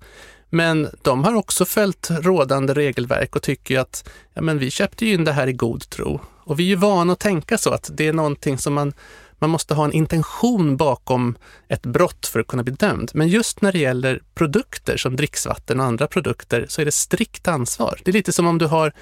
[0.49, 5.13] Men de har också följt rådande regelverk och tycker att ja, men vi köpte ju
[5.13, 6.19] in det här i god tro.
[6.43, 8.93] Och vi är ju vana att tänka så att det är någonting som man,
[9.39, 11.37] man måste ha en intention bakom
[11.67, 13.11] ett brott för att kunna bli dömd.
[13.13, 17.47] Men just när det gäller produkter som dricksvatten och andra produkter så är det strikt
[17.47, 17.99] ansvar.
[18.03, 18.93] Det är lite som om du har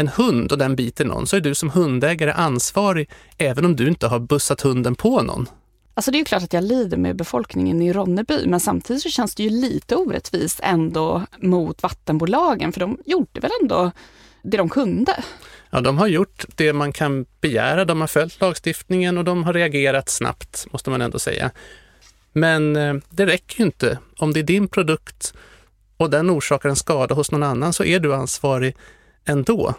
[0.00, 3.88] en hund och den biter någon, så är du som hundägare ansvarig även om du
[3.88, 5.48] inte har bussat hunden på någon.
[5.94, 9.08] Alltså det är ju klart att jag lider med befolkningen i Ronneby, men samtidigt så
[9.08, 13.90] känns det ju lite orättvist ändå mot vattenbolagen, för de gjorde väl ändå
[14.42, 15.24] det de kunde.
[15.70, 19.52] Ja, de har gjort det man kan begära, de har följt lagstiftningen och de har
[19.52, 21.50] reagerat snabbt, måste man ändå säga.
[22.32, 23.98] Men eh, det räcker ju inte.
[24.18, 25.34] Om det är din produkt
[25.96, 28.76] och den orsakar en skada hos någon annan så är du ansvarig
[29.24, 29.74] ändå.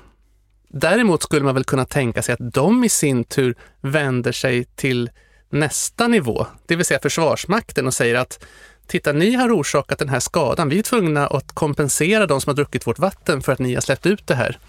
[0.71, 5.10] Däremot skulle man väl kunna tänka sig att de i sin tur vänder sig till
[5.49, 8.45] nästa nivå, det vill säga Försvarsmakten och säger att
[8.88, 10.69] titta, ni har orsakat den här skadan.
[10.69, 13.82] Vi är tvungna att kompensera de som har druckit vårt vatten för att ni har
[13.82, 14.60] släppt ut det här.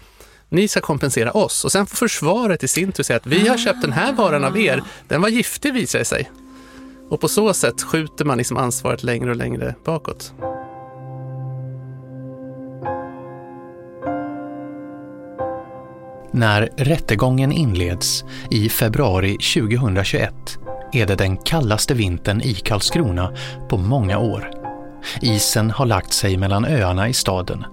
[0.49, 3.57] Ni ska kompensera oss och sen får försvaret i sin tur säga att vi har
[3.57, 4.83] köpt den här varan av er.
[5.07, 6.31] Den var giftig visar det sig.
[7.09, 10.33] Och på så sätt skjuter man liksom ansvaret längre och längre bakåt.
[16.33, 20.33] När rättegången inleds i februari 2021
[20.93, 23.33] är det den kallaste vintern i Karlskrona
[23.69, 24.51] på många år.
[25.21, 27.65] Isen har lagt sig mellan öarna i staden.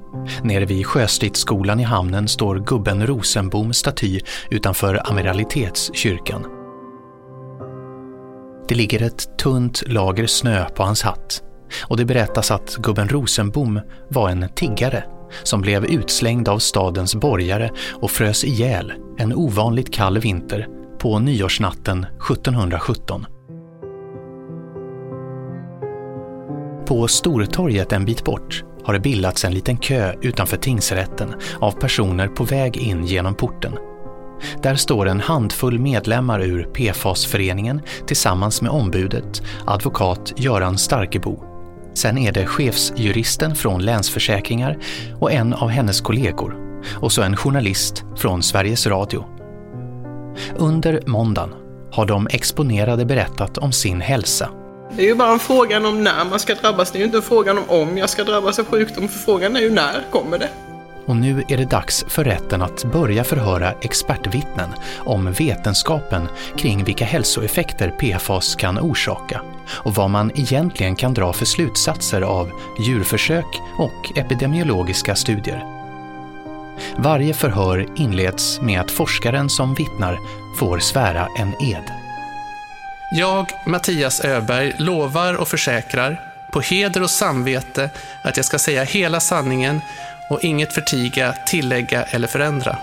[0.43, 6.47] Nere vid Sjöstridsskolan i hamnen står gubben Rosenbom staty utanför Amiralitetskyrkan.
[8.69, 11.43] Det ligger ett tunt lager snö på hans hatt
[11.83, 15.05] och det berättas att gubben Rosenbom var en tiggare
[15.43, 20.67] som blev utslängd av stadens borgare och frös ihjäl en ovanligt kall vinter
[20.99, 23.27] på nyårsnatten 1717.
[26.87, 32.29] På Stortorget en bit bort har det bildats en liten kö utanför tingsrätten av personer
[32.29, 33.73] på väg in genom porten.
[34.63, 41.48] Där står en handfull medlemmar ur PFAS-föreningen tillsammans med ombudet, advokat Göran Starkebo.
[41.95, 44.79] Sen är det chefsjuristen från Länsförsäkringar
[45.19, 46.57] och en av hennes kollegor
[47.01, 49.25] och så en journalist från Sveriges Radio.
[50.57, 51.55] Under måndagen
[51.93, 54.51] har de exponerade berättat om sin hälsa.
[54.97, 56.91] Det är ju bara en frågan om när man ska drabbas.
[56.91, 59.09] Det är ju inte en frågan om om jag ska drabbas av sjukdom.
[59.09, 60.49] För frågan är ju när kommer det?
[61.09, 67.05] Och nu är det dags för rätten att börja förhöra expertvittnen om vetenskapen kring vilka
[67.05, 74.19] hälsoeffekter PFAS kan orsaka och vad man egentligen kan dra för slutsatser av djurförsök och
[74.19, 75.65] epidemiologiska studier.
[76.97, 80.19] Varje förhör inleds med att forskaren som vittnar
[80.59, 81.85] får svära en ed.
[83.13, 86.21] Jag, Mattias Öberg, lovar och försäkrar
[86.53, 87.91] på heder och samvete
[88.25, 89.81] att jag ska säga hela sanningen
[90.31, 92.77] och inget förtiga, tillägga eller förändra.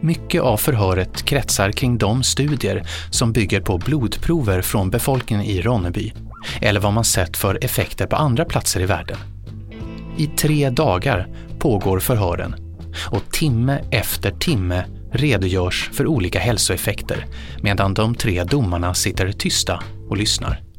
[0.00, 6.12] Mycket av förhöret kretsar kring de studier som bygger på blodprover från befolkningen i Ronneby
[6.60, 9.16] eller vad man sett för effekter på andra platser i världen.
[10.16, 12.54] I tre dagar pågår förhören
[13.10, 17.26] och timme efter timme redogörs för olika hälsoeffekter
[17.62, 20.69] medan de tre domarna sitter tysta och lyssnar.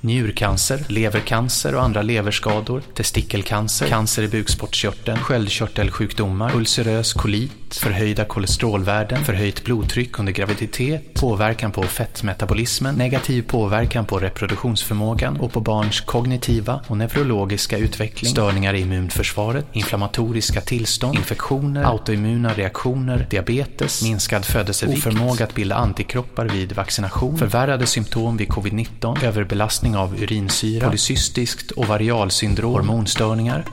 [0.00, 9.64] Njurcancer, levercancer och andra leverskador, testikelcancer, cancer i bukspottkörteln, sköldkörtelsjukdomar, ulcerös kolit, förhöjda kolesterolvärden, förhöjt
[9.64, 16.96] blodtryck under graviditet, påverkan på fettmetabolismen, negativ påverkan på reproduktionsförmågan och på barns kognitiva och
[16.96, 25.54] neurologiska utveckling, störningar i immunförsvaret, inflammatoriska tillstånd, infektioner, autoimmuna reaktioner, diabetes, minskad födelsevikt, oförmåga att
[25.54, 33.64] bilda antikroppar vid vaccination, förvärrade symptom vid covid-19, överbelastning av urinsyra, polycystiskt ovarialsyndrom, hormonstörningar.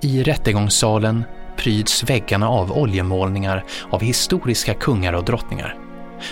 [0.00, 1.24] I rättegångssalen
[1.58, 5.76] pryds väggarna av oljemålningar av historiska kungar och drottningar.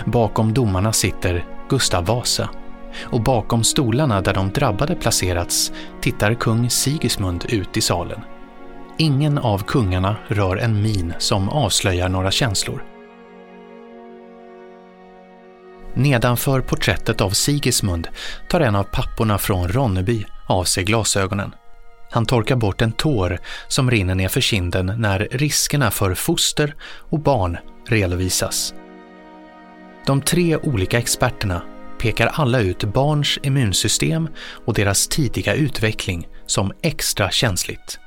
[0.04, 2.48] Bakom domarna sitter Gustav Vasa
[3.02, 8.20] och bakom stolarna där de drabbade placerats tittar kung Sigismund ut i salen.
[8.98, 12.84] Ingen av kungarna rör en min som avslöjar några känslor.
[15.94, 18.08] Nedanför porträttet av Sigismund
[18.48, 21.52] tar en av papporna från Ronneby av sig glasögonen.
[22.16, 27.18] Han torkar bort en tår som rinner ner för kinden när riskerna för foster och
[27.20, 28.74] barn redovisas.
[30.06, 31.62] De tre olika experterna
[31.98, 34.28] pekar alla ut barns immunsystem
[34.66, 37.98] och deras tidiga utveckling som extra känsligt.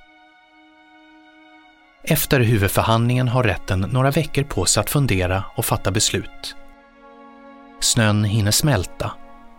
[2.03, 6.55] Efter huvudförhandlingen har rätten några veckor på sig att fundera och fatta beslut.
[7.79, 9.11] Snön hinner smälta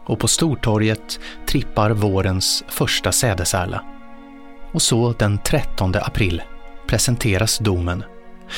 [0.06, 3.99] och på Stortorget trippar vårens första sädesärla.
[4.72, 6.42] Och så den 13 april
[6.86, 8.04] presenteras domen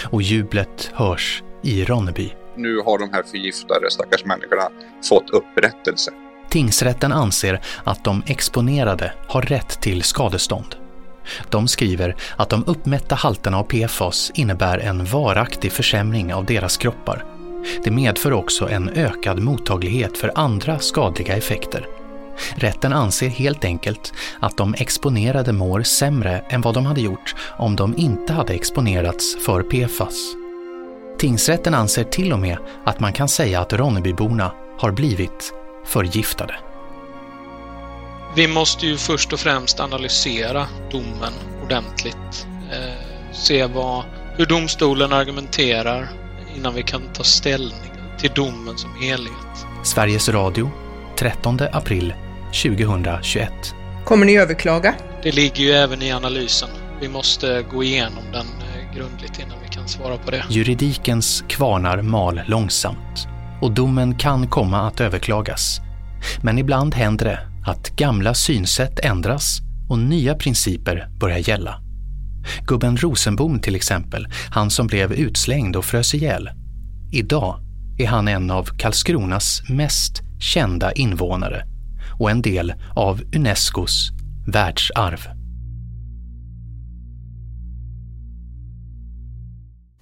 [0.04, 2.32] och jublet hörs i Ronneby.
[2.56, 4.68] Nu har de här förgiftade stackars människorna
[5.08, 6.10] fått upprättelse.
[6.50, 10.76] Tingsrätten anser att de exponerade har rätt till skadestånd.
[11.50, 17.24] De skriver att de uppmätta halterna av PFAS innebär en varaktig försämring av deras kroppar.
[17.84, 21.86] Det medför också en ökad mottaglighet för andra skadliga effekter.
[22.54, 27.76] Rätten anser helt enkelt att de exponerade mår sämre än vad de hade gjort om
[27.76, 30.14] de inte hade exponerats för PFAS.
[31.18, 35.52] Tingsrätten anser till och med att man kan säga att Ronnebyborna har blivit
[35.84, 36.54] förgiftade.
[38.36, 41.32] Vi måste ju först och främst analysera domen
[41.64, 42.46] ordentligt.
[42.72, 44.04] Eh, se vad,
[44.36, 46.08] hur domstolen argumenterar
[46.56, 49.66] innan vi kan ta ställning till domen som helhet.
[49.84, 50.70] Sveriges Radio,
[51.22, 52.14] 13 april
[52.62, 53.52] 2021.
[54.04, 54.94] Kommer ni överklaga?
[55.22, 56.68] Det ligger ju även i analysen.
[57.00, 60.44] Vi måste gå igenom den eh, grundligt innan vi kan svara på det.
[60.50, 63.28] Juridikens kvarnar mal långsamt
[63.60, 65.80] och domen kan komma att överklagas.
[66.42, 69.58] Men ibland händer det att gamla synsätt ändras
[69.90, 71.80] och nya principer börjar gälla.
[72.66, 76.50] Gubben Rosenbom till exempel, han som blev utslängd och frös ihjäl.
[77.12, 77.60] Idag
[77.98, 81.64] är han en av Karlskronas mest kända invånare
[82.20, 84.10] och en del av Unescos
[84.46, 85.20] världsarv.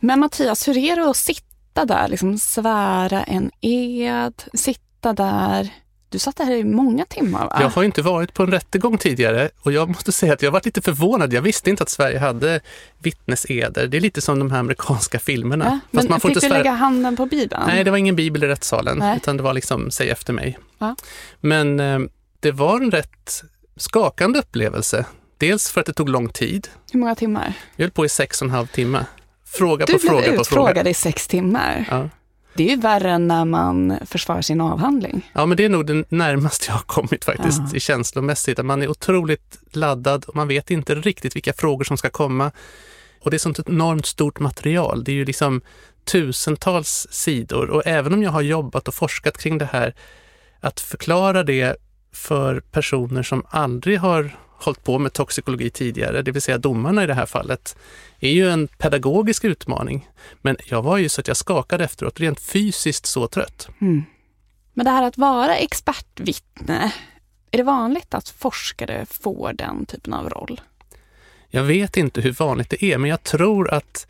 [0.00, 5.70] Men Mattias, hur är det att sitta där, liksom svära en ed, sitta där
[6.11, 7.59] du satt där i många timmar va?
[7.61, 10.64] Jag har inte varit på en rättegång tidigare och jag måste säga att jag varit
[10.64, 11.33] lite förvånad.
[11.33, 12.61] Jag visste inte att Sverige hade
[12.99, 13.87] vittneseder.
[13.87, 15.64] Det är lite som de här amerikanska filmerna.
[15.64, 17.62] Ja, men man får fick inte du lägga handen på Bibeln?
[17.66, 19.16] Nej, det var ingen bibel i rättssalen, Nej.
[19.16, 20.59] utan det var liksom säg efter mig.
[20.79, 20.96] Ja.
[21.40, 21.99] Men eh,
[22.40, 23.42] det var en rätt
[23.77, 25.07] skakande upplevelse.
[25.38, 26.68] Dels för att det tog lång tid.
[26.92, 27.53] Hur många timmar?
[27.77, 29.05] Jag höll på i sex och en halv timme.
[29.46, 30.27] Fråga du på fråga på fråga.
[30.27, 31.85] Du blev utfrågad i sex timmar?
[31.90, 32.09] Ja.
[32.55, 35.31] Det är ju värre än när man försvarar sin avhandling.
[35.33, 37.77] Ja, men det är nog det närmaste jag har kommit faktiskt ja.
[37.77, 38.59] i känslomässigt.
[38.59, 42.53] Att man är otroligt laddad och man vet inte riktigt vilka frågor som ska komma.
[43.21, 45.05] Och det är sånt enormt stort material.
[45.05, 45.61] Det är ju liksom
[46.05, 49.95] tusentals sidor och även om jag har jobbat och forskat kring det här,
[50.61, 51.77] att förklara det
[52.13, 57.07] för personer som aldrig har hållit på med toxikologi tidigare, det vill säga domarna i
[57.07, 57.77] det här fallet,
[58.20, 60.09] är ju en pedagogisk utmaning.
[60.40, 63.68] Men jag var ju så att jag skakade efteråt, rent fysiskt så trött.
[63.81, 64.05] Mm.
[64.75, 66.92] Men det här att vara expertvittne,
[67.51, 70.61] är det vanligt att forskare får den typen av roll?
[71.49, 74.06] Jag vet inte hur vanligt det är, men jag tror att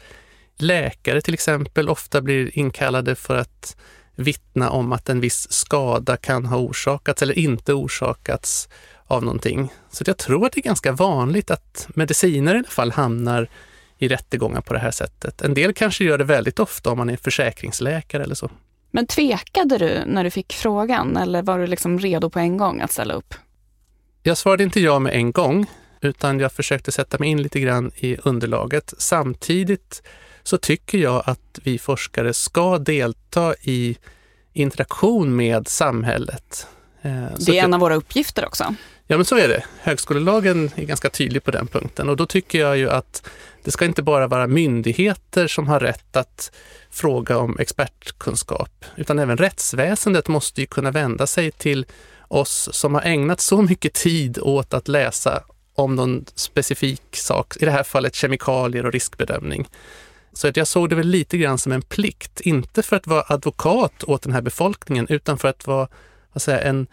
[0.57, 3.77] läkare till exempel ofta blir inkallade för att
[4.15, 8.69] vittna om att en viss skada kan ha orsakats eller inte orsakats
[9.11, 9.73] av någonting.
[9.91, 13.49] Så jag tror att det är ganska vanligt att mediciner i alla fall hamnar
[13.99, 15.43] i rättegångar på det här sättet.
[15.43, 18.51] En del kanske gör det väldigt ofta om man är försäkringsläkare eller så.
[18.91, 22.81] Men tvekade du när du fick frågan eller var du liksom redo på en gång
[22.81, 23.35] att ställa upp?
[24.23, 25.67] Jag svarade inte ja med en gång,
[26.01, 28.95] utan jag försökte sätta mig in lite grann i underlaget.
[28.99, 30.03] Samtidigt
[30.43, 33.97] så tycker jag att vi forskare ska delta i
[34.53, 36.67] interaktion med samhället.
[37.03, 38.75] Eh, det är en av våra uppgifter också.
[39.11, 39.65] Ja, men så är det.
[39.81, 43.29] Högskolelagen är ganska tydlig på den punkten och då tycker jag ju att
[43.65, 46.53] det ska inte bara vara myndigheter som har rätt att
[46.91, 51.87] fråga om expertkunskap, utan även rättsväsendet måste ju kunna vända sig till
[52.29, 55.43] oss som har ägnat så mycket tid åt att läsa
[55.75, 59.69] om någon specifik sak, i det här fallet kemikalier och riskbedömning.
[60.33, 63.25] Så att jag såg det väl lite grann som en plikt, inte för att vara
[63.27, 65.89] advokat åt den här befolkningen, utan för att vara
[66.33, 66.87] vad säger, en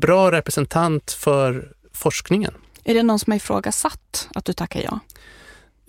[0.00, 2.54] bra representant för forskningen.
[2.84, 5.00] Är det någon som har ifrågasatt att du tackar ja?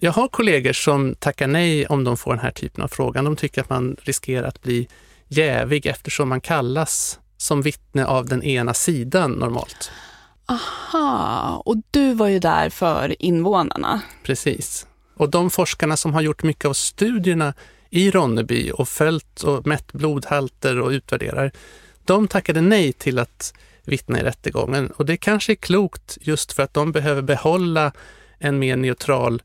[0.04, 3.26] Jag har kollegor som tackar nej om de får den här typen av frågan.
[3.26, 4.88] De tycker att man riskerar att bli
[5.28, 9.92] jävig eftersom man kallas som vittne av den ena sidan normalt.
[10.46, 14.02] Aha, och du var ju där för invånarna.
[14.24, 14.88] Precis.
[15.16, 17.54] Och de forskarna som har gjort mycket av studierna
[17.90, 21.52] i Ronneby och följt och mätt blodhalter och utvärderar,
[22.06, 23.54] de tackade nej till att
[23.86, 24.92] vittna i rättegången.
[24.92, 27.92] Och det kanske är klokt just för att de behöver behålla
[28.40, 29.42] en mer neutral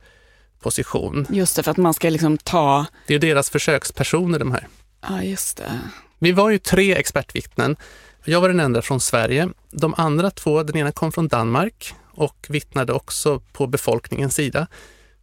[0.61, 1.27] position.
[1.31, 2.87] Just det, för att man ska liksom ta...
[3.07, 4.69] Det är deras försökspersoner de här.
[5.09, 5.81] Ja, just det.
[6.19, 7.77] Vi var ju tre expertvittnen.
[8.25, 9.49] Jag var den enda från Sverige.
[9.71, 14.67] De andra två, den ena kom från Danmark och vittnade också på befolkningens sida.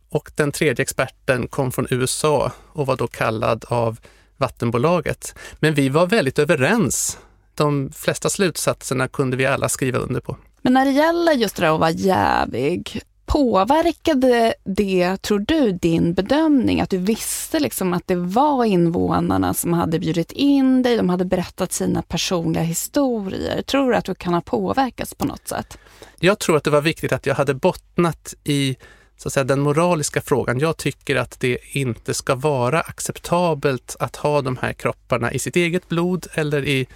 [0.09, 3.99] Och den tredje experten kom från USA och var då kallad av
[4.37, 5.35] vattenbolaget.
[5.59, 7.17] Men vi var väldigt överens.
[7.55, 10.37] De flesta slutsatserna kunde vi alla skriva under på.
[10.61, 16.13] Men när det gäller just det där att vara jävig, Påverkade det, tror du, din
[16.13, 16.81] bedömning?
[16.81, 21.25] Att du visste liksom att det var invånarna som hade bjudit in dig, de hade
[21.25, 23.61] berättat sina personliga historier.
[23.61, 25.77] Tror du att du kan ha påverkats på något sätt?
[26.19, 28.75] Jag tror att det var viktigt att jag hade bottnat i
[29.17, 30.59] så att säga, den moraliska frågan.
[30.59, 35.55] Jag tycker att det inte ska vara acceptabelt att ha de här kropparna i sitt
[35.55, 36.87] eget blod eller i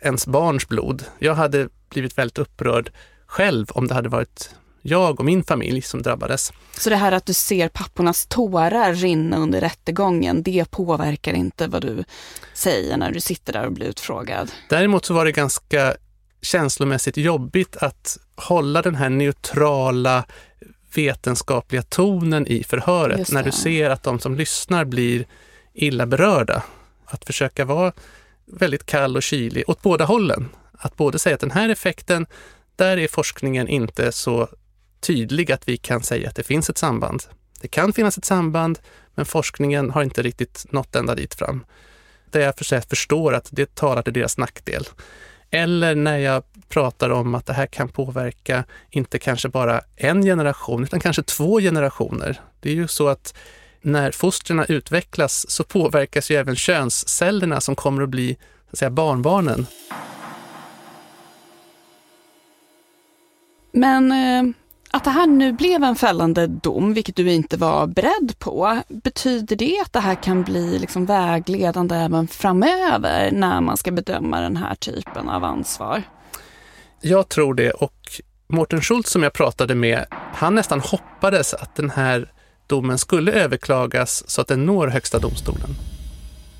[0.00, 1.04] ens barns blod.
[1.18, 2.92] Jag hade blivit väldigt upprörd
[3.26, 4.50] själv om det hade varit
[4.82, 6.52] jag och min familj som drabbades.
[6.78, 11.82] Så det här att du ser pappornas tårar rinna under rättegången, det påverkar inte vad
[11.82, 12.04] du
[12.54, 14.50] säger när du sitter där och blir utfrågad?
[14.68, 15.94] Däremot så var det ganska
[16.42, 20.24] känslomässigt jobbigt att hålla den här neutrala
[20.94, 25.26] vetenskapliga tonen i förhöret när du ser att de som lyssnar blir
[25.74, 26.62] illa berörda.
[27.04, 27.92] Att försöka vara
[28.52, 30.48] väldigt kall och kylig åt båda hållen.
[30.72, 32.26] Att både säga att den här effekten,
[32.76, 34.48] där är forskningen inte så
[35.00, 37.22] tydlig att vi kan säga att det finns ett samband.
[37.60, 38.78] Det kan finnas ett samband,
[39.14, 41.64] men forskningen har inte riktigt nått ända dit fram.
[42.30, 44.84] Där jag för förstår att det talar till deras nackdel.
[45.50, 50.82] Eller när jag pratar om att det här kan påverka inte kanske bara en generation,
[50.82, 52.40] utan kanske två generationer.
[52.60, 53.34] Det är ju så att
[53.80, 58.90] när fostren utvecklas så påverkas ju även könscellerna som kommer att bli så att säga,
[58.90, 59.66] barnbarnen.
[63.72, 64.54] Men eh,
[64.90, 69.56] att det här nu blev en fällande dom, vilket du inte var beredd på, betyder
[69.56, 74.56] det att det här kan bli liksom vägledande även framöver när man ska bedöma den
[74.56, 76.02] här typen av ansvar?
[77.00, 81.90] Jag tror det och Mårten Schultz som jag pratade med, han nästan hoppades att den
[81.90, 82.32] här
[82.68, 85.70] domen skulle överklagas så att den når Högsta domstolen.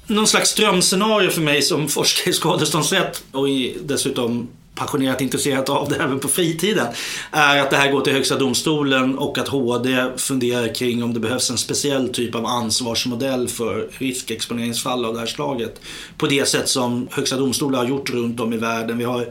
[0.06, 3.46] Någon slags drömscenario för mig som forskare i skadeståndsrätt och
[3.82, 4.48] dessutom
[4.78, 6.86] passionerat intresserat av det även på fritiden,
[7.30, 11.20] är att det här går till Högsta domstolen och att HD funderar kring om det
[11.20, 15.80] behövs en speciell typ av ansvarsmodell för riskexponeringsfall av det här slaget.
[16.16, 18.98] På det sätt som Högsta domstolen har gjort runt om i världen.
[18.98, 19.26] Vi har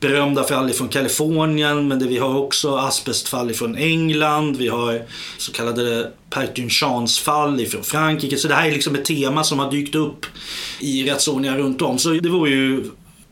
[0.00, 4.56] berömda fall från Kalifornien, men vi har också asbestfall från England.
[4.56, 5.02] Vi har
[5.38, 8.36] så kallade Pertunchans fall ifrån Frankrike.
[8.36, 10.26] Så det här är liksom ett tema som har dykt upp
[10.80, 11.98] i rättsordningar runt om.
[11.98, 12.84] Så det vore ju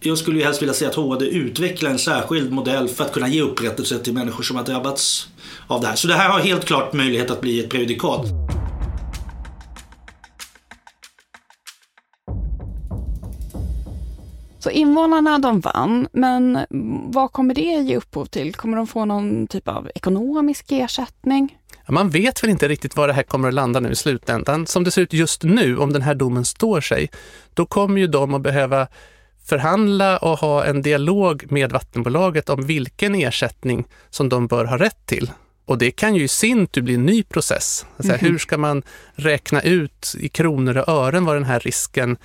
[0.06, 3.28] jag skulle ju helst vilja se att HD utvecklar en särskild modell för att kunna
[3.28, 5.28] ge upprättelse till människor som har drabbats
[5.66, 5.96] av det här.
[5.96, 8.26] Så det här har helt klart möjlighet att bli ett prejudikat.
[14.58, 16.58] Så invånarna de vann, men
[17.12, 18.54] vad kommer det ge upphov till?
[18.54, 21.58] Kommer de få någon typ av ekonomisk ersättning?
[21.88, 24.66] Man vet väl inte riktigt var det här kommer att landa nu i slutändan.
[24.66, 27.10] Som det ser ut just nu, om den här domen står sig,
[27.54, 28.88] då kommer ju de att behöva
[29.46, 35.06] förhandla och ha en dialog med vattenbolaget om vilken ersättning som de bör ha rätt
[35.06, 35.30] till.
[35.64, 37.86] Och det kan ju i sin tur bli en ny process.
[37.96, 38.30] Alltså, mm -hmm.
[38.30, 38.82] Hur ska man
[39.14, 42.16] räkna ut i kronor och ören vad den här risken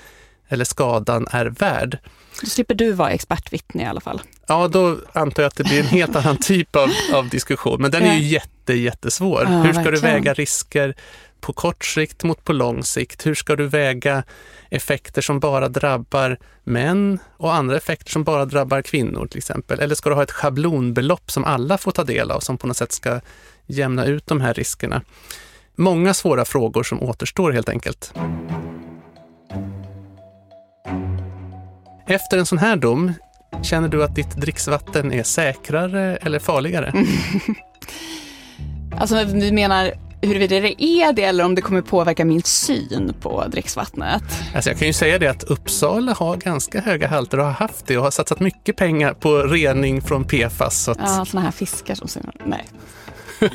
[0.49, 1.97] eller skadan är värd?
[2.41, 4.21] Då slipper du vara expertvittne i alla fall.
[4.47, 7.81] Ja, då antar jag att det blir en helt annan typ av, av diskussion.
[7.81, 9.43] Men den är ju jätte, jättesvår.
[9.43, 9.93] Ja, Hur ska verkligen.
[9.93, 10.95] du väga risker?
[11.41, 13.25] På kort sikt mot på lång sikt?
[13.25, 14.23] Hur ska du väga
[14.69, 19.79] effekter som bara drabbar män och andra effekter som bara drabbar kvinnor till exempel?
[19.79, 22.77] Eller ska du ha ett schablonbelopp som alla får ta del av som på något
[22.77, 23.19] sätt ska
[23.65, 25.01] jämna ut de här riskerna?
[25.75, 28.13] Många svåra frågor som återstår helt enkelt.
[32.07, 33.13] Efter en sån här dom,
[33.63, 36.93] känner du att ditt dricksvatten är säkrare eller farligare?
[38.99, 43.47] Alltså vi menar huruvida det är det eller om det kommer påverka min syn på
[43.47, 44.23] dricksvattnet.
[44.55, 47.87] Alltså jag kan ju säga det att Uppsala har ganska höga halter och har haft
[47.87, 50.83] det och har satsat mycket pengar på rening från PFAS.
[50.83, 50.97] Så att...
[51.01, 52.25] Ja, sådana här fiskar som syns.
[52.45, 52.65] Nej.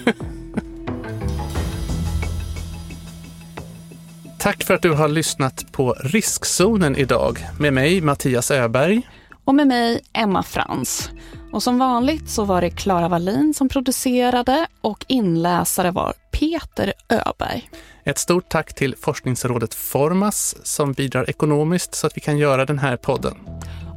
[4.38, 9.02] Tack för att du har lyssnat på Riskzonen idag med mig Mattias Öberg.
[9.44, 11.10] Och med mig Emma Frans.
[11.56, 17.70] Och som vanligt så var det Klara Wallin som producerade och inläsare var Peter Öberg.
[18.04, 22.78] Ett stort tack till forskningsrådet Formas som bidrar ekonomiskt så att vi kan göra den
[22.78, 23.34] här podden.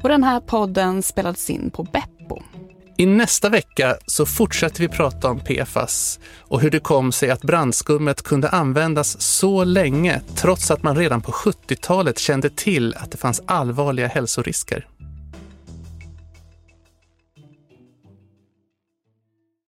[0.03, 2.41] Och den här podden spelades in på Beppo.
[2.97, 7.41] I nästa vecka så fortsätter vi prata om PFAS och hur det kom sig att
[7.41, 13.17] brandskummet kunde användas så länge trots att man redan på 70-talet kände till att det
[13.17, 14.88] fanns allvarliga hälsorisker.